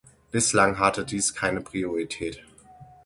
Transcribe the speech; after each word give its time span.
Bislang 0.31 0.79
hatte 0.79 1.05
dies 1.05 1.35
keine 1.35 1.61
Priorität. 1.61 2.41